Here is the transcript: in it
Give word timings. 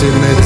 in 0.00 0.22
it 0.22 0.37